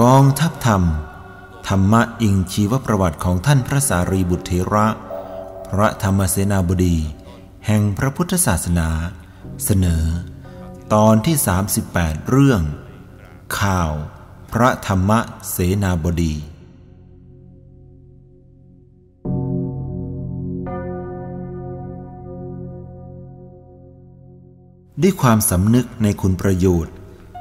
[0.00, 0.52] กองทัพ
[1.68, 4.86] ธรรมะอิงชีวประวัติของท่านพระสารีบุตรเถระ
[5.70, 6.96] พระธรรมเสนาบดี
[7.66, 8.88] แห่งพระพุทธศาสนา
[9.64, 10.04] เสนอ
[10.94, 11.36] ตอนที่
[11.84, 12.62] 38 เรื่อง
[13.60, 13.92] ข่าว
[14.52, 15.10] พระธรรม
[15.50, 16.34] เสนาบดี
[25.02, 26.94] ด้วยความสำนึกในคุณประโยชน์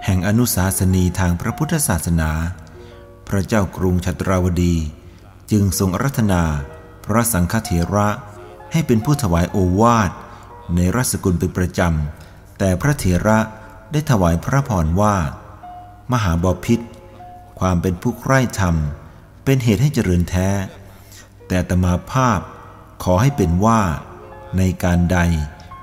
[0.05, 2.31] แห่งอนุสาสนีทางพระพุทธศาสนา
[3.27, 4.75] พระเจ้ากรุงชัตราวดี
[5.51, 6.43] จึงทรงรัตนา
[7.05, 8.07] พระสังฆเถระ
[8.71, 10.11] ให้เป็นผู้ถวายโอวาท
[10.75, 13.39] ในรัศกุลเป็นประจำ แต่พระเถระ
[13.91, 15.15] ได้ถวายพระพรว่า
[16.11, 16.79] มหาบพิษ
[17.59, 18.75] ความเป็นผู้ใคร่ธรรม
[19.43, 20.49] เป็นเหตุให้เจริญแท้
[21.47, 22.39] แต่ตมาภาพ
[23.03, 23.81] ขอให้เป็นว่า
[24.57, 25.19] ในการใด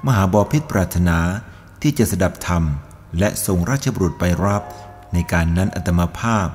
[0.07, 1.19] มหาบพิษปรารถนา
[1.83, 2.63] ที่จะสดับธรรม
[3.19, 4.63] และส่งราชบุตรไปรับ
[5.13, 6.49] ในการนั้นอัตมาภาพ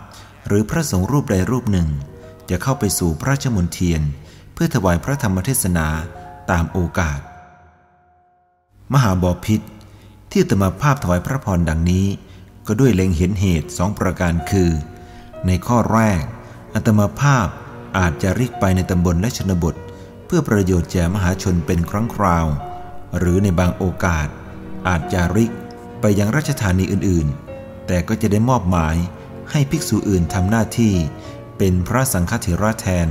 [0.49, 1.89] หรือพระสงฆ์รูปใดรูปหนึ่ง
[2.49, 4.01] จะเข้าไปสู่พระราชมนเทียน
[4.53, 5.87] เพื่อถวายพระธรรมเทศนา
[6.51, 7.19] ตามโอกาส
[8.93, 9.61] มหาบอพิษ
[10.29, 12.05] ที่อัตมาภาพถวายพระพรดังนี้
[12.67, 14.71] ก็ด้วยเล็งเห็นเหตุสองประการคือ
[15.45, 16.21] ในข้อแรก
[16.73, 17.47] อัตมาภาพ
[17.97, 19.75] อาจจะริกไปในตำบลและชนบท
[20.25, 22.45] เพื่อประโยชน์แก่มหาชนเป็นครั้งคราว
[23.17, 24.27] หรือในบางโอกาส
[24.87, 25.51] อาจจะริก
[26.01, 28.95] ไปยังราชธานีอื่นๆ แต่ก็จะได้มอบหมาย
[29.51, 30.93] ให้ภิกษุอื่นทำหน้าที่
[31.57, 33.07] เป็นพระสังฆเถระแทน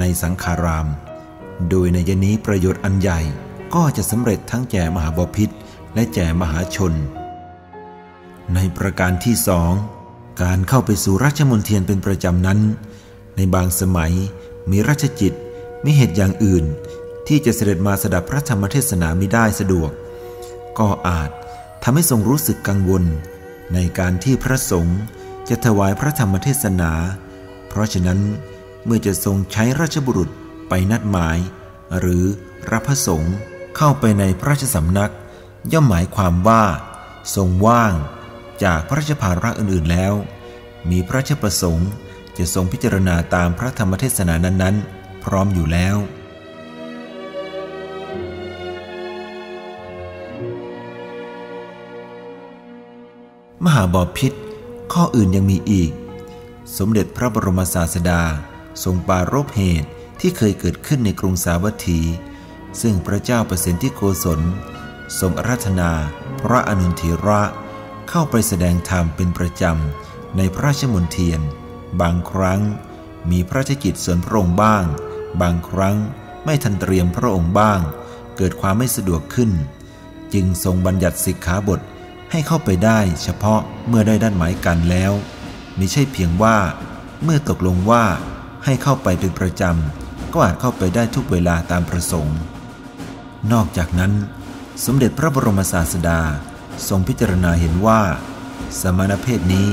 [0.00, 0.86] ในสังขาราม
[1.70, 3.20] โดยในยนี้ประโยชน์อันใหญ่
[3.74, 5.50] ก็จะสำเร็จทั้งแก่มหาบพิษ
[5.94, 6.92] และแก่มหาชน
[8.54, 9.72] ในประการที่สอง
[10.42, 12.60] การเข้าไปสู่ราชมนเทียนเป็นประจำนั้น
[13.36, 14.12] ในบางสมัย
[14.70, 15.34] มีราชจิต
[15.84, 16.64] มีเหตุอย่างอื่น
[17.26, 19.90] ที่จะเสด็จมาสดับพระธรรมเทศนามิได้สะดวก
[20.78, 21.30] ก็อาจ
[21.82, 23.04] ทำให้ทรงรู้สึกกังวล
[23.74, 24.98] ในการที่พระสงฆ์
[25.50, 26.92] จะถวายพระธรรมเทศนา
[27.68, 28.20] เพราะฉะนั้น
[28.84, 30.28] เมื่อจะทรงใช้ราชบุรุษ
[30.68, 31.38] ไปนัดหมาย
[31.98, 32.24] หรือ
[32.70, 33.34] รับพระสงฆ์
[33.76, 35.12] เข้าไปในพระราชสำนัก
[35.72, 36.64] ย่อมหมายความว่า
[37.36, 37.94] ทรงว่าง
[38.64, 40.14] จากพระราชภาระอื่นๆแล้ว
[40.90, 41.90] มีพระราชประสงค์
[42.38, 45.96] จะทรงพิจารณาตามพระธรรมเทศนานั้นๆ พร้อมอยู่แล้ว
[53.64, 54.32] มหาบอพิษ
[55.02, 55.92] ข้ออื่นยังมีอีก
[56.78, 58.22] สมเด็จพระบรมศาสดา
[58.84, 59.88] ทรงปารบเหตุ
[60.20, 62.00] ที่เคยเกิดขึ้นในกรุงสาวัตถี
[62.80, 64.40] ซึ่งพระเจ้าประสิทธิโกศล
[65.20, 65.90] ทรงอาราธนา
[66.40, 67.42] พระอนุนทิระ
[68.08, 71.40] เข้าไปแสดงธรรมเป็นประจำ ในพระราชมนเทียน
[72.00, 72.60] บางครั้ง
[73.30, 74.84] มีพระราชกิจส่วนพระองค์บ้าง
[75.42, 75.96] บางครั้ง
[76.44, 77.80] ไม่ทันเตรียมพระองค์บ้าง
[78.36, 79.50] เกิดความไม่สะดวกขึ้น
[80.34, 81.80] จึงทรงบัญญัติสิกขาบท
[82.30, 85.12] ให้เข้าไปได้เฉพาะเมื่อได้ด้านหมายกันแล้ว
[85.78, 86.56] มิใช่เพียงว่า
[87.24, 88.04] เมื่อตกลงว่า
[88.64, 92.38] ให้เข้าไปเป็นประจำ ก็อาจเข้าไปได้ทุกเวลาตามประสงค์
[93.52, 94.12] นอกจากนั้น
[94.84, 96.20] สมเด็จพระบรมศาสดา
[96.88, 98.00] ทรงพิจารณาเห็นว่า
[98.80, 99.68] สมณเพศนี้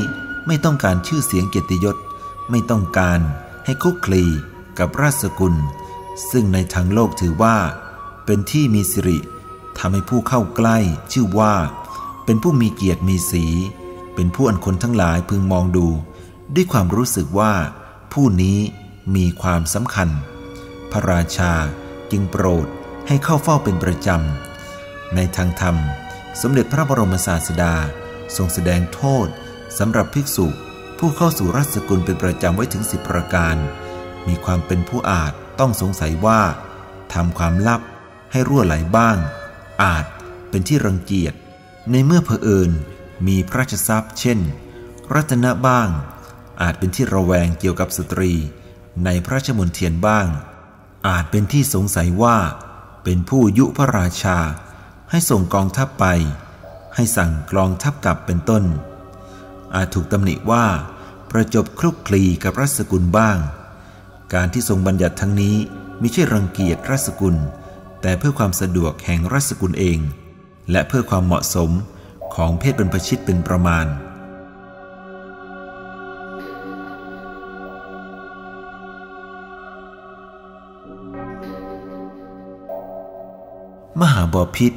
[0.48, 1.98] ไม่ต้องการชื่อเสียงเกียรติยศ
[2.50, 3.20] ไม่ต้องการ
[3.66, 4.24] ให้คุกคลี
[4.80, 5.56] กับราชสกุล
[6.32, 7.58] ซึ่งในทางโลกถือว่า
[8.26, 9.18] เป็นที่มีสิริ
[9.78, 10.78] ทำให้ผู้เข้าใกล้
[11.14, 11.54] ชื่อว่า
[12.30, 13.46] เป็นผู้มีเกียรติมีสี
[14.16, 15.88] เป็นผู้อันคนทั้งหลายพึงมองดู
[16.56, 17.54] ด้วยความรู้สึกว่า
[18.14, 18.60] ผู้นี้
[19.16, 20.10] มีความสำคัญ
[20.92, 21.54] พระราชา
[22.12, 22.68] จึงโปรด
[23.08, 25.76] ให้เข้าเฝ้าเป็นประจำ ในทางธรรม
[26.42, 27.76] สมเด็จพระบรมศาสดา
[28.36, 29.28] ทรงแสดงโทษ
[29.80, 30.48] สำหรับภิกษุ
[30.98, 33.56] ผู้เข้าสู่ราชสกุลเป็นประจำไว้ถึงสิบประการ
[34.28, 36.42] มีความเป็นผู้อาจต้องสงสัยว่า
[37.14, 37.82] ทำความลับ
[38.32, 39.18] ให้รั่วไหลบ้าง
[39.84, 40.06] อาจ
[40.50, 41.34] เป็นที่รังเกียจ
[41.92, 42.72] ในเมื่อเผอิญ
[43.28, 44.40] มีพระราชทรัพย์ เช่น
[45.14, 45.90] รัตนะบ้าง
[46.62, 48.34] อาจเป็นที่ระแวงเกี่ยวกับสตรี
[49.06, 50.28] ในพระราชมนเทียนบ้าง
[51.08, 52.38] อาจเป็นที่สงสัยว่า
[53.04, 54.38] เป็นผู้ยุพระราชา
[55.12, 56.06] ให้ส่งกองทัพไป
[56.96, 58.64] ให้สั่งกลองทัพกลับเป็นต้น
[59.76, 60.66] อาจถูกตำหนิว่า
[61.32, 63.38] ประจบคลุกคลีกับรัศกุลบ้าง
[64.34, 65.56] การที่ทรงบัญญัติทั้งนี้
[66.02, 67.36] มิใช่รังเกียจรัศกุล
[68.02, 70.00] แต่เพื่อความสะดวกแห่งรัศกุลเอง
[70.72, 71.72] และเพื่อความเหมาะสม
[72.36, 73.86] ของเพศบรรพชิตเป็นประมาณ
[84.02, 84.74] มหาบอพิษ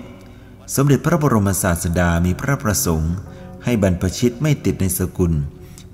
[0.75, 3.15] สมเด็จพระบรมศาสดามีพระประสงค์
[3.65, 5.33] ให้บรรพชิตไม่ติดในสกุล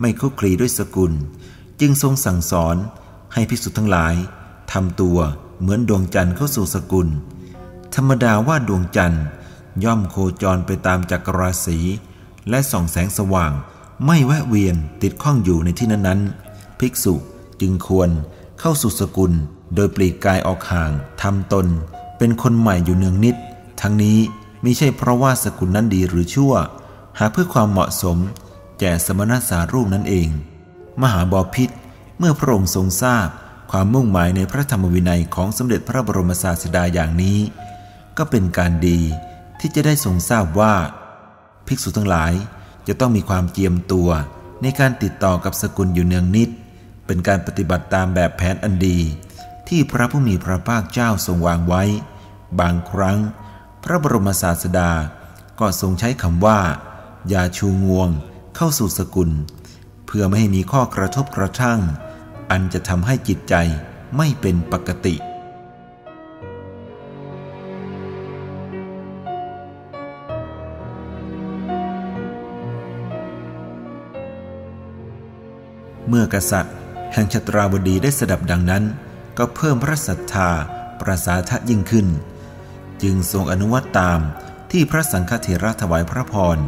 [0.01, 1.13] ไม่คุกคลีด้วยสกุล
[1.81, 2.77] จึงทรงสั่งสอน
[3.35, 4.15] ให้ภิกษุทั้งหลาย
[4.73, 5.19] ทำตัว
[5.61, 7.09] เหมือนดวงจันทร์เข้าสู่สกุล
[7.95, 9.25] ธรรมดาว่าดวงจันทร์
[9.85, 11.79] ย่อมโคจรไปตามจักรราศี
[12.49, 13.53] และส่องแสงสว่าง
[14.07, 17.15] ไม่แวะเวียนติดข้องอยู่ในที่นั้นๆ ภิกษุ
[17.61, 18.11] จึงควร
[18.61, 19.33] เข้าสู่สกุล
[19.75, 20.91] โดยปลีกกายออกห่าง
[21.23, 21.67] ทำตน
[22.19, 23.37] เป็นคนใหม่อยู่เนืองนิด
[23.81, 24.19] ทั้งนี้
[24.63, 26.55] ไม่ใช่เพราะว่าสกุลนั้นดีหรือชั่ว
[27.19, 28.19] หากเพื่อความเหมาะสม
[28.81, 30.29] แก่สมณสารูปนั่นเอง
[31.03, 31.71] มหาบอพิษ
[32.19, 33.29] เมื่อพระองค์ทรงทราบ
[33.71, 37.39] ความมุ่งหมายในพระธรรมวินัยของสมเด็จพระบรมศาสดาอย่างนี้
[38.19, 39.01] ก็เป็นการดี
[39.67, 40.75] ที่จะได้ทรงทราบว่า
[41.67, 42.33] ภิกษุทั้งหลาย
[42.89, 44.11] จะต้องมีความเจียมตัว
[44.63, 46.51] ในการติดต่อกับสกุลอยู่เนืองนิด
[47.07, 48.99] เป็นการปฏิบัติตามแบบแผนอันดี
[49.69, 51.83] ที่พระผู้มีพระภาคเจ้าทรงวางไว้
[52.61, 53.19] บางครั้ง
[53.85, 54.91] พระบรมศาสดา
[55.61, 56.61] ก็ทรงใช้คำว่า
[57.29, 58.09] อย่าชูงวง
[58.57, 59.31] เข้าสู่สกุล
[60.07, 61.81] เพื่อไม่ให้มีข้อกระทบกระทั่ง
[62.51, 63.55] อันจะทำให้จิตใจ
[64.17, 65.17] ไม่เป็นปกติ
[76.09, 76.75] เมื่อกษัตริย์
[77.13, 78.85] แห่งชตราบดีได้สดับดังนั้น
[79.39, 80.51] ก็เพิ่มพระศรัทธา
[81.01, 82.07] ประสาทะยิ่งขึ้น
[83.03, 84.21] จึงทรงอนุวัตตาม
[84.73, 86.59] ที่พระสังฆเถระถวายพระพร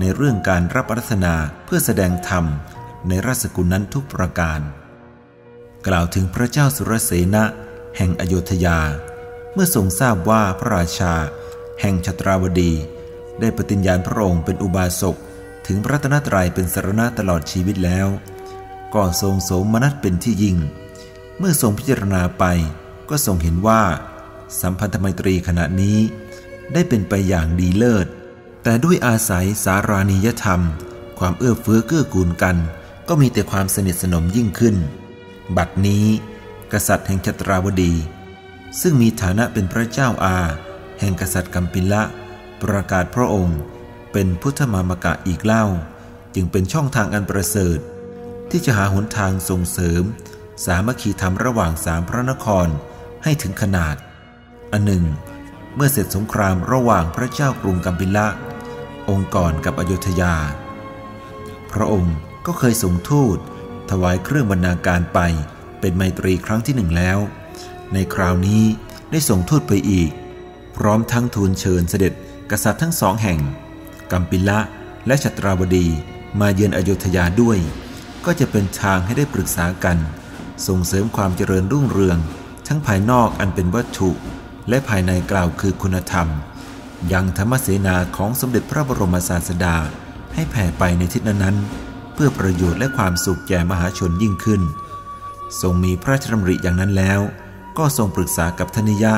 [0.00, 1.34] ในเรื่องการรับรัตนา
[1.64, 2.44] เพื่อแสดงธรรม
[3.08, 4.60] ในราชกุลนั้นทุกประการ
[5.86, 7.44] กล่าวถึงพระเจ้าสุรเสนะ
[7.96, 8.78] แห่งอโยธยา
[9.52, 11.14] เมื่อทรงทราบว่าพระราชา
[11.80, 12.72] แห่งชตราบดี
[13.40, 15.16] ได้ปฏิญญาณพระองค์เป็นอุบาสก
[15.66, 18.08] ถึงพระตนตรัยเป็นสารณะตลอดชีวิตแล้ว
[18.94, 20.56] ก็ทรงโสมนัสเป็นที่ยิ่ง
[21.38, 22.44] เมื่อทรงพิจารณาไป
[23.10, 23.82] ก็ทรงเห็นว่า
[24.60, 25.98] สัมพันธไมตรีขณะนี้
[26.72, 28.06] ได้เป็นไปอย่างดีเลิศ
[28.62, 30.60] แต่ด้วยอาศัยสารานิยธรรม
[31.18, 32.56] ความเอื้อเฟื้อเกื้อกูลกัน
[33.08, 34.76] ก็มีแต่ความสนิทสนมยิ่งขึ้น
[35.56, 36.06] บัดนี้
[36.72, 37.94] กษัตริย์แห่งชตราวดี
[38.80, 40.38] ซึ่งมีฐานะเป็นพระเจ้าอา
[41.00, 42.02] แห่งกษัตริย์กัมพิละ
[42.62, 43.58] ประกาศพระองค์
[44.12, 45.64] เป็นพุทธมามกะอีกเล่า
[46.34, 47.78] จึงเป็นช่องทางอันประเสริฐ
[48.52, 50.02] ที่จะหาหนทางส่งเสริม
[50.64, 52.68] สามัคคีธรรมระหว่างสามพระนคร
[53.24, 53.96] ให้ถึงขนาด
[54.72, 55.04] อันหนึ่ง
[55.74, 58.28] เมื่อเสร็จสงครามระหว่างพระเจ้ากรุงกัมพิละ
[59.08, 60.34] องค์ก่อนกับอโยธยา
[61.72, 62.16] พระองค์
[62.46, 63.38] ก็เคยส่งทูต
[63.90, 65.18] ถวายเครื่องบรรณาการไป
[65.80, 67.18] เป็นไมตรีครั้งที่หนึ่งแล้ว
[67.92, 68.64] ในคราวนี้
[69.10, 70.10] ได้ส่งทูตไปอีก
[70.76, 72.12] พร้อมทั้งทูลเชิญเสด็จ
[72.50, 73.40] กษัตริย์ทั้งสองแห่ง
[74.12, 74.58] กัมพิละ
[75.06, 75.86] และชัตราบดี
[76.40, 77.60] มาเยือนอโยธยาด้วย
[78.26, 79.98] ก็จะเป็นทางให้ได้ปรึกษากัน
[80.66, 82.18] ส่งเสริมความเจริญรุ่งเรือง
[82.68, 84.10] ทั้งภายนอกอันเป็นวัตถุ
[84.68, 86.28] และภายในกล่าวคือคุณธรรม
[87.12, 89.76] ยังธรรมเสนาของสมเด็จพระบรมศาสดา
[90.34, 91.56] ให้แผ่ไปในทิศนั้น
[92.14, 94.62] เพื่อประโยชน์และความสุขแก่มหาชนยิ่งขึ้น
[95.60, 97.20] ทรงมีพระราชดำริอย่างนั้นแล้ว
[97.78, 99.14] ก็ทรงปรึกษากับธนิยะ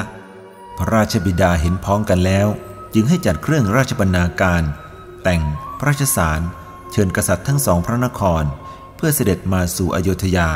[0.79, 2.49] พระราชบิดาเห็นพ้องกันแล้ว
[2.95, 4.63] จึงให้จัดเครื่องราชบรรณาการ
[5.23, 5.43] แต่ง
[5.79, 6.41] พระราชสาร
[6.93, 8.45] เชิญกษัตริย์ทั้งสองพระนคร
[8.97, 10.49] เพื่อเสด็จมาสู่อโยธยา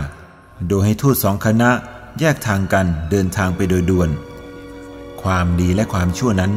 [0.69, 1.71] โดยให้ทูตสองคณะ
[2.19, 4.11] แยกทางกันเดินทางไปโดยด่วน
[5.23, 6.53] ความดีและความชั่วนั้น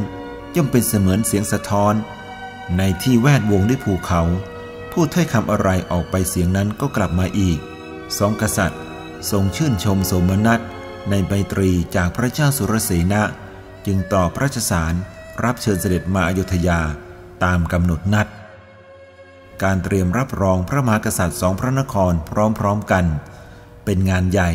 [0.56, 1.94] ย่อมเป็นเสมือนเสียงสะท้อน
[2.78, 4.22] ในที่แวดวงด้วยภูเขา
[4.92, 7.58] พูดถ้อยคำอะไรออกไปเสียงนั้นก็กลับมาอีก
[8.18, 8.82] สองกษัตริย์
[9.32, 10.60] ทรงชื่นชมสมนัต
[11.10, 13.24] ในใบตรีจากพระเจ้าสุรเสนะ
[13.86, 14.94] จึงต่อพระราชสาร
[15.44, 16.80] รับเชิญเสด็จมาอยุธยา
[17.44, 18.28] ตามกำหนดนัด
[19.64, 23.06] การเตรียมรับรองพระมหากษัตริย์สองพระนครพร้อมๆกัน
[23.86, 24.52] เป็นงานใหญ่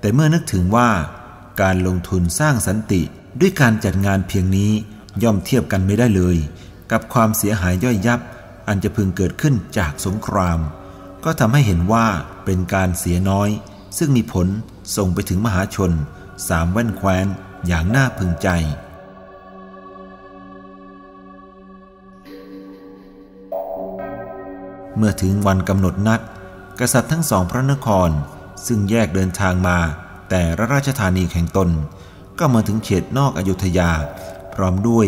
[0.00, 0.90] แต่เมื่อนึกถึงว่า
[1.62, 3.02] การลงทุนสร้างสันติ
[3.40, 4.72] ด้วยการจัดงานเพียงนี้
[5.22, 6.36] ย่อมเทียบกันไม่ได้เลย
[6.92, 8.20] กับความเสียหายย่อยยับ
[8.68, 10.60] อันจะพึงเกิดขึ้นจากสงคราม
[11.24, 12.06] ก็ทำให้เห็นว่า
[12.44, 13.48] เป็นการเสียน้อย
[13.98, 14.48] ซึ่งมีผล
[14.96, 15.92] ส่งไปถึงมหาชน
[16.48, 17.26] สามแว่นแคว้น
[17.66, 18.48] อย่างน่าพึงใจ
[24.96, 26.20] เมื่อถึงวันกำหนดนัด
[26.80, 28.10] กษัตริย์ทั้งสองพระนคร
[28.66, 29.78] ซึ่งแยกเดินทางมา
[30.30, 31.68] แต่ละราชธานีแห่งตน
[32.38, 33.90] ก็มาถึงเขตนอกอยุธยา
[34.54, 35.06] พร้อมด้วย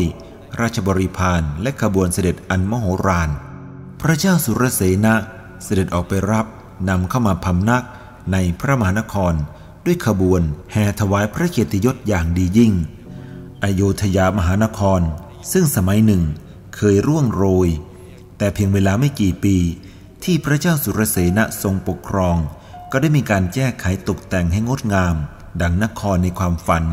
[0.60, 3.28] ราชบริพารและขบวนเสด็จอันมโหฬาร
[4.00, 5.14] พระเจ้าสุรเสนะ
[5.64, 6.46] เสด็จออกไปรับ
[6.88, 7.84] นำเข้ามาพำนัก
[8.32, 9.34] ในพระมหานคร
[9.84, 12.72] ด้วยขบวนแห่ถวายพระเกียรติยศอย่างดียิ่ง
[13.62, 15.00] อโยธยามหานคร
[15.52, 16.22] ซึ่งสมัยหนึ่ง
[16.76, 17.68] เคยร่วงโรย
[18.42, 19.56] แต่เพียงเวลาไม่กี่ปี
[20.24, 22.36] ที่พระเจ้าสุรเสนะทรงปกครอง
[22.92, 25.16] ก็ได้มีการแก้ไขตกแต่งให้งดงาม
[25.62, 26.84] ดังนครในความฝัน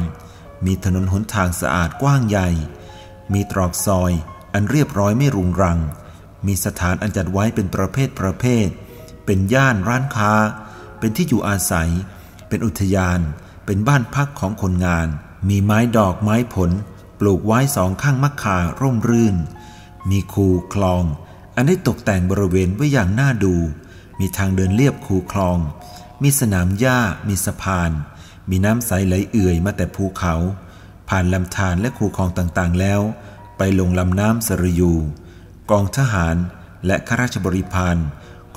[0.66, 2.50] มีถนนหนทางสะอาดกว้างใหญ่
[3.34, 4.12] มีตรอกซอย
[4.54, 5.80] อันเรียบร้อยไม่รุงรัง
[6.48, 8.68] มีสถานอันจัดไว้เป็นประเภทประเภท
[9.26, 10.34] เป็นย่านร้านค้า
[11.00, 11.90] เป็นที่อยู่อาศัย
[12.48, 13.20] เป็นอุทยาน
[13.66, 15.08] เป็นบ้านพักของคนงาน
[15.50, 16.72] มีไม้ดอกไม้ผล
[17.20, 19.36] ปลูกไว้สองข้างมักคาร่มรื่น
[20.10, 21.06] มีคูคลอง
[21.60, 23.56] อันได้ตกแต่งบริเวณไว้อย่างน่าดู
[24.20, 25.58] มีทางเดินเลียบคูคลอง
[26.24, 27.92] มีสนามหญ้า มีสะพาน
[28.50, 30.36] มีน้ำใสไหลเอื่อยมาแต่ภูเขา
[31.10, 33.02] ผ่านลำธารและคูคลองต่างๆแล้ว
[33.58, 34.94] ไปลงลำน้ำสรยู
[35.72, 36.36] กองทหาร
[36.86, 37.98] และข้าราชบริพาร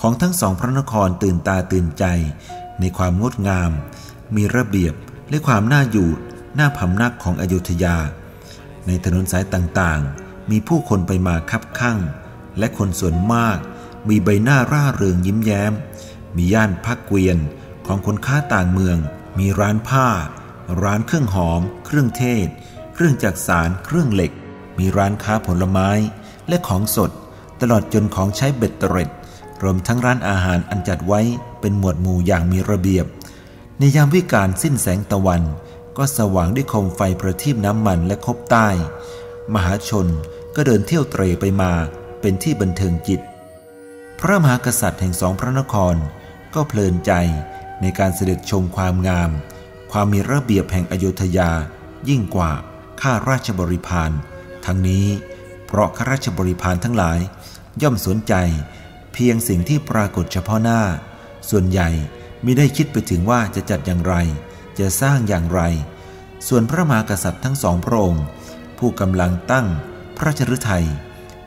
[0.00, 2.04] ของทั้งสองพระนครตื่นตาตื่นใจ
[2.80, 3.70] ในความงดงาม
[4.36, 4.94] มีระเบียบ
[5.30, 6.10] และความน่าอยู่
[6.58, 7.96] น่าพำนักของอยุธยา
[8.86, 12.00] ในถนนสายต่างๆ มีผู้คนไปมาคับข้าง
[12.58, 13.58] และคนส่วนมาก
[14.08, 15.72] มีใบหน้าร่าเริงยิ้มแย้ม
[16.36, 17.38] มีย่านพักเกวียน
[17.86, 18.98] ของคนค้าต่างเมือง
[19.38, 20.08] มีร้านผ้า
[20.82, 22.48] ร้านเครื่องหอม เครื่องเทศ
[22.94, 24.32] เครื่องจักสารเครื่องเหล็ก
[24.78, 25.90] มีร้านค้าผลไม้
[26.48, 27.10] และของสด
[27.60, 29.10] ตลอดจนของใช้เบ็ดเตร็ด
[29.62, 31.20] รวมทั้งร้านอาหารอันจัดไว้
[31.60, 33.06] เป็นหมวดหมู่อย่างมีระเบียบ
[33.78, 35.42] ในยามวิการสิ้นแสงตะวัน
[35.96, 38.68] ก็สว่างด้วยโคมไฟประทีปน้ำมันและคบใต้
[39.54, 40.06] มหาชน
[40.54, 41.72] ก็เดินเที่ยวเตรไปมา
[42.22, 43.20] เป็นที่บันเทิงจิต
[44.20, 45.96] พระมหากษัตริย์แห่งสองพระนคร
[46.54, 47.12] ก็เพลินใจ
[47.80, 49.30] ในการเสด็จชมความงาม
[49.92, 51.50] ความมีระเบียบแห่งอโยธยา
[52.08, 52.52] ยิ่งกว่า
[53.00, 54.10] ข้าราชบริพาร
[54.66, 55.06] ทั้งนี้
[55.66, 57.18] เพราะข้าราชบริพารทั้งหลาย
[57.82, 58.34] ย่อมสนใจ
[59.12, 60.80] เพียงสิ่งที่ปรากฏเฉพาะหน้า
[61.50, 61.88] ส่วนใหญ่
[62.42, 64.14] ไม่ได้คิดไปถึงว่าจะจัดอย่างไร
[64.78, 65.60] จะสร้างอย่างไร
[66.48, 68.24] ส่วนพระมหากษัตริย์ทั้งสองพระองค์
[68.78, 69.66] ผู้กำลังตั้ง
[70.16, 70.86] พระราชฤทัย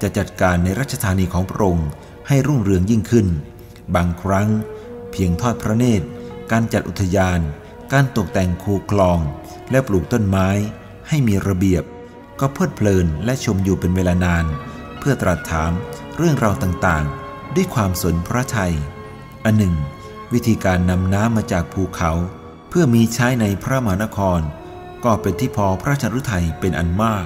[0.02, 1.90] จะจัดการในรัชธานีของพระองค์
[2.28, 3.28] ให้รุ่งเรืองยิ่งขึ้น
[3.96, 4.50] บางครั้ง
[5.12, 6.08] เพียงทอดพระเนตร
[6.52, 7.40] การจัดอุทยาน
[7.94, 9.20] การตกแต่งคูคลอง
[9.72, 10.50] และปลูกต้นไม้
[11.08, 11.84] ให้มีระเบียบ
[12.40, 14.46] ก็เพลิดเพลินและชมอยู่เป็นเวลานาน
[15.00, 15.72] เพื่อตรัสถาม
[16.18, 18.74] เรื่องราวต่างๆ ด้วยความสนพระทัย
[19.46, 19.76] อันหนึ่ง
[20.34, 22.12] วิธีการนำน้ำมาจากภูเขา
[22.70, 24.40] เพื่อมีใช้ในพระมหานคร
[25.04, 27.26] ก็เป็นที่พอพระชนฤทัยเป็นอันมาก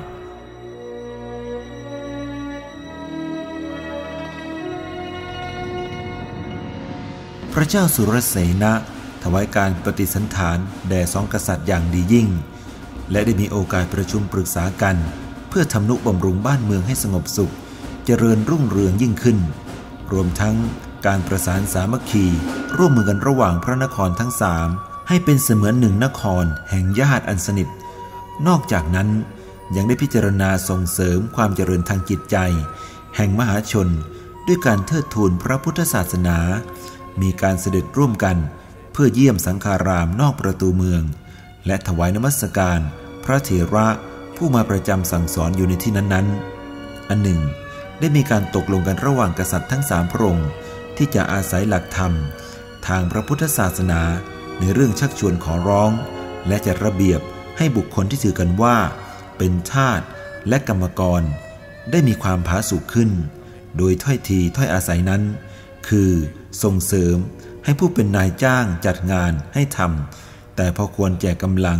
[7.54, 8.74] พระเจ้าสุรเสนะ
[9.24, 10.58] ถวายการปฏิสันฐาน
[10.90, 12.28] แด่สองกษัตริย์อย่างดียิ่ง
[13.12, 14.96] และได้มีโอกาสประชุมปรึกษากัน
[15.50, 17.54] เพื่อทำนุบำรุงบ้านเมืองให้สงบสุข
[18.06, 19.38] เจริญรุ่งเรืองยิ่งขึ้น
[20.12, 20.56] รวมทั้ง
[21.06, 22.26] การประสานสามัคคี
[22.78, 24.68] ร่วมมือกันระหว่างพระนครทั้งสาม
[25.08, 27.68] ให้เป็นเสมือนหนึ่งนครแห่งญาติอันสนิท
[28.48, 29.10] นอกจากนั้น
[29.76, 32.38] ยังได้พิจารณาส่งเสริมความเจริญทางจิตใจ
[33.16, 33.88] แห่งมหาชน
[34.48, 36.38] ด้วยการเทิดทูนพระพุทธศาสนา
[37.22, 38.38] มีการเสด็จร่วมกัน
[38.92, 41.04] เพื่อเยี่ยมสังฆารามนอกประตูเมือง
[41.68, 42.80] และถวายนมัสการ
[43.24, 43.88] พระเถระ
[44.36, 47.40] ผู้มาประจำสั่งสอนอยู่ในที่นั้นๆ อันหนึ่ง
[48.00, 50.50] ได้มีการตกลงกันระหว่างกษัตริย์ทั้งสามพระองค์
[50.98, 52.14] ที่จะอาศัยหลักธรรม
[52.88, 54.02] ทางพระพุทธศาสนา
[54.60, 55.92] ในเรื่องชักชวนขอร้อง
[56.48, 57.20] และจัดระเบียบ
[57.58, 58.78] ให้บุคคลที่ถือกันว่า
[59.38, 60.02] เป็นทาส
[60.48, 61.22] และกรรมกร
[61.92, 63.10] ได้มีความผาสุกขึ้น
[63.78, 65.22] โดยถ้อยทีถ้อยอาศัยนั้น
[65.88, 66.12] คือ
[66.64, 67.16] ส่งเสริม
[67.64, 71.80] ให้ผู้เป็นนายจ้างจัดงานให้ทำแต่พอควรแก่กำลัง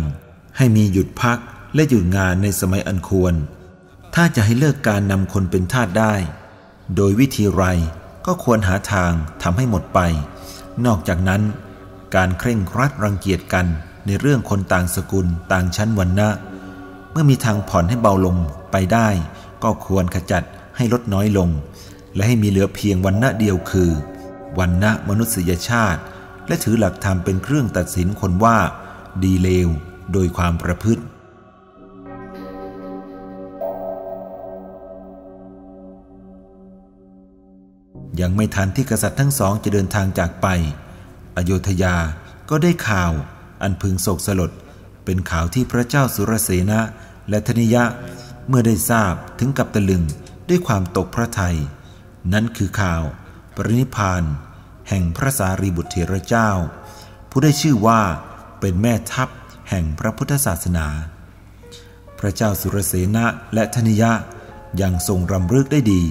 [0.56, 1.38] ให้มีหยุดพัก
[1.74, 3.34] และหยุดงานในสมัยอันควร
[4.14, 6.14] ถ้าจะให้เลิกการนำคนเป็นทาสได้
[6.96, 7.64] โดยวิธีไร
[8.26, 9.12] ก็ควรหาทาง
[9.42, 10.00] ทำให้หมดไป
[10.86, 11.42] นอกจากนั้น
[12.14, 13.66] การเคร่งครัดรังเกียจกัน
[14.06, 16.28] ในเรื่องคนต่างสกุลต่างชั้นวันนะ
[17.12, 18.36] เมื่อมีทางผ่อนให้เบาลง
[18.72, 19.08] ไปได้
[19.62, 20.44] ก็ควรขจัด
[20.76, 21.48] ให้ลดน้อยลง
[22.14, 23.90] และให้มีเหลือเพียงวันณะเดียวคือ
[24.58, 26.00] วันณะมนุษยชาติ
[26.46, 28.58] และถือหลักธรรมเป็นเครื่องตัดสินคนว่า
[29.22, 29.68] ดีเลว
[30.12, 31.02] โดยความประพฤติ
[38.20, 40.46] ยังไม่ทันที่กษัตริย์ทั้งสองจะเดินทางจากไป
[41.36, 41.96] อโยธยา
[42.50, 43.12] ก็ได้ข่าว
[43.62, 44.50] อันพึงโศกสลด
[45.04, 46.80] เป็นข่าวที่พระเจ้าสุรเสนะ
[47.28, 47.84] และธนิยะ
[48.48, 50.02] เมื่อได้ทราบถึงกับตะลึง
[50.48, 51.56] ด้วยความตกพระทยัย
[52.32, 53.02] นั้นคือข่าว
[53.66, 54.22] รินิพาน
[54.88, 56.50] แห่งพระสารีบุตรเถระเจ้า
[57.30, 58.00] ผู้ได้ชื่อว่า
[58.60, 59.28] เป็นแม่ทัพ
[59.70, 60.86] แห่งพระพุทธศาสนา
[62.18, 64.12] พระเจ้าสุรเสนะและธนิยะ
[64.80, 66.02] ยังทรงรำลึกได้ดี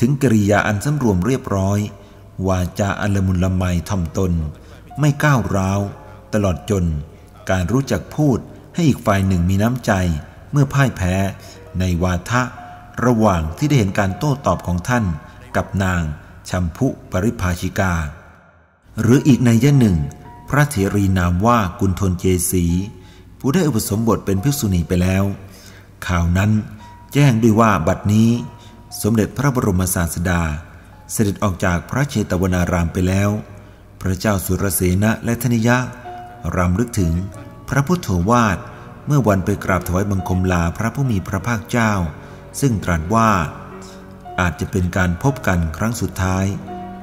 [0.00, 1.78] ถึงกริยาอันสำรวมเรียบร้อย
[2.48, 4.32] วาจาอันละมุนละไมทอมตน
[5.00, 5.80] ไม่ก้าวร้าว
[6.34, 6.84] ตลอดจน
[7.50, 8.38] การรู้จักพูด
[8.74, 9.92] ให้อีกฝ่ายหนึ่งมีน้ำใจ
[10.52, 11.14] เมื่อพ่ายแพ้
[11.80, 12.42] ในวาทะ
[13.04, 15.04] ระหว่างที่ได้เห็นการโต้ตอบของท่าน
[15.56, 16.02] กับนาง
[16.50, 17.94] ชัมพุปริภาชิกา
[19.00, 19.96] หรืออีกในยะหนึ่ง
[20.48, 22.64] พระเถรีนามว่ากุณฑลเจสี
[23.38, 25.24] ผู้ได้อุปสมบทเป็นภิกษุณีไปแล้ว
[26.06, 26.50] ข่าวนั้น
[27.12, 28.30] แจ้งด้วยว่าบัดนี้
[29.02, 30.42] สมเด็จพระบรมศาสดา
[31.12, 33.30] เสด็จออกจากพระเชตวนารามไปแล้ว
[34.00, 35.78] พระเจ้าสุรเสนะและธนิยะ
[36.56, 37.12] รำลึกถึง
[37.68, 38.58] พระพุทธวาท
[39.06, 41.92] เมื่อวันไปกราบถวายบังคมลาพระผู้มีพระภาคเจ้า
[42.60, 43.30] ซึ่งตรัสว่า
[44.40, 46.44] อาจจะเป็นการพบกันครั้งสุดท้าย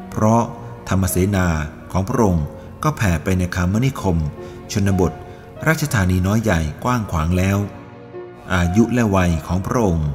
[0.10, 0.44] เพราะ
[0.90, 1.48] ธรรมเสนา
[1.92, 2.46] ของพระองค์
[2.84, 4.18] ก็แผ่ไปในคามนิคม
[4.72, 5.12] ชนบท
[5.68, 7.58] ราชธานีน้อยใหญ่กว้างขวางแล้ว
[8.54, 10.10] อายุและวัยของพระองค์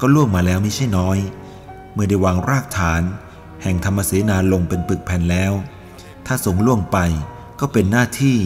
[0.00, 1.18] ก็ล่วงมาแล้วไม่ใช่น้อย
[1.92, 3.02] เมื่อได้วางรากฐาน
[3.62, 5.52] แห่งธรรมเสนาลงเป็นปึกแผ่นแล้ว
[6.26, 6.98] ถ้าทรงล่วงไป
[7.60, 8.38] ก็เป็นหน้าที่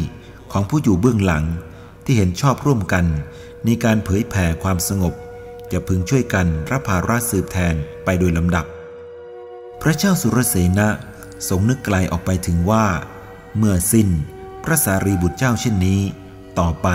[0.52, 1.44] ของผู้อยู่เบื้องหลัง
[2.04, 3.04] ที่เห็นชอบร่วมกัน
[3.64, 5.14] ในการเผยแผ่ความสงบ
[5.74, 8.66] จะพึงช่วยกันรับภาระสืบแทนไปโดยลำดับ
[9.82, 10.88] พระเจ้าสุรเสนะ
[11.48, 12.86] ทรงนึกไกลออกไปถึงว่า
[13.58, 14.08] เมื่อสิ้น
[14.64, 16.00] พระสารีบุตรเจ้าเช่นนี้
[16.58, 16.88] ต่อไป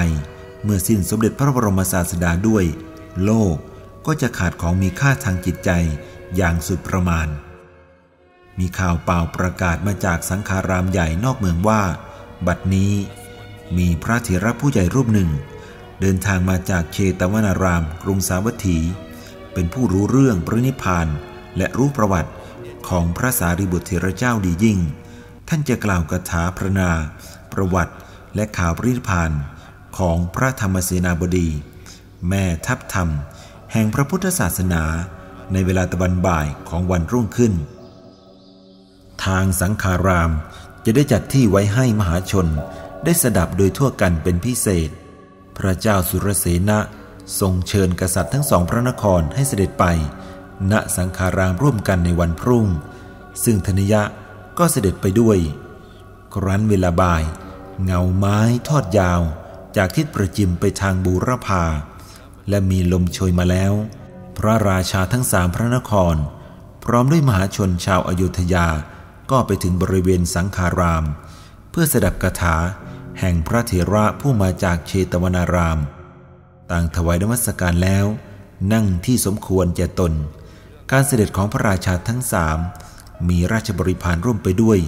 [0.64, 2.66] เมื่อสิ้นสมเด็จพระบรมศาสดาด้วย
[3.24, 3.56] โลก
[4.06, 5.70] ก็จะขาดของมีค่าทางจิตใจ
[6.36, 7.28] อย่างสุดประมาณ
[8.60, 11.82] มีข่าวเปล่าประกาศมาจากสังฆารามใหญ่นอกเมืองว่า
[12.48, 12.94] บัดนี้
[13.78, 15.30] มีพระเถระผู้ใหญ่รูปหนึ่ง
[16.02, 18.78] เดินทางมาจากเชตวนาราม กรุงสาวัตถี
[19.54, 21.08] เป็นผู้รู้เรื่องพระนิพพาน
[21.58, 22.32] และรู้ประวัติ
[22.90, 24.80] ของพระสารีบุตรเถระเจ้าดียิ่ง
[25.48, 26.92] ท่านจะกล่าวคาถาพระนา
[27.54, 27.94] ประวัติ
[28.36, 29.32] และข่าวพระนิพพาน
[29.98, 31.50] ของพระธรรมเสนาบดี
[32.30, 33.10] แม่ทัพธรรม
[33.72, 34.84] แห่งพระพุทธศาสนา
[35.54, 37.54] ในเวลาตะวันบ่ายของวันรุ่งขึ้น
[39.26, 40.32] ทางสังขาราม
[40.86, 42.48] จะได้จัดที่ไว้ให้มหาชน
[43.06, 44.90] ได้สดับโดยทั่วกันเป็นพิเศษ
[45.60, 46.80] พระเจ้าสุรเสนะ
[47.40, 49.86] ทรงเชิญกษัตริย์ทั้งสองพระนครให้เสด็จไป
[50.72, 52.68] ณสังขารามร่วมกันในวันพรุ่ง
[53.44, 54.04] ซึ่งธนิยะ
[54.58, 55.38] ก็เสด็จไปด้วย
[56.34, 57.24] ครั้นเวลาบ่าย
[57.84, 59.22] เงาไม้ทอดยาว
[59.78, 61.64] จากทิศประจิมไปทางบูรพา
[62.50, 63.74] และมีลมโชยมาแล้ว
[64.38, 66.16] พระราชาทั้งสามพระนคร
[66.84, 68.68] พร้อมด้วยมหาชนชาวอยุทยา
[69.32, 71.06] ก็ไปถึงบริเวณสังขาราม
[71.70, 72.56] เพื่อสดับคาถา
[73.20, 75.80] แห่งพระเถระผู้มาจากเชตวนาราม
[76.72, 78.06] ต่างถวายนมัสการแล้ว
[78.74, 80.14] นั่งที่สมควรแก่ตน
[80.92, 82.58] การเสด็จของพระราชาทั้งสาม
[83.30, 84.80] มีราชบริพารร่วมไปด้วย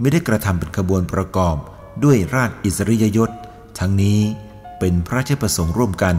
[0.00, 1.56] ไม่ได้กระทำเป็นขบวนประกอบ
[2.04, 3.30] ด้วยราชอิสริยยศ
[3.78, 4.20] ทั้งนี้
[4.78, 6.16] เป็นพระราชประสงค์ร่วมกัน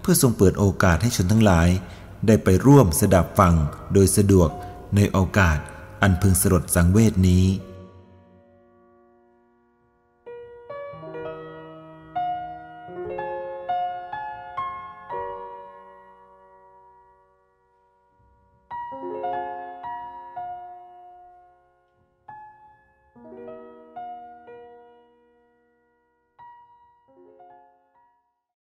[0.00, 1.68] เพื่อทรงเปิดโอกาสให้ชนทั้งหลาย
[2.26, 3.54] ได้ไปร่วมสดับฟัง
[3.92, 4.48] โดยสะดวก
[4.96, 5.58] ในโอกาส
[6.02, 7.44] อันพึงสลดสังเวชนี้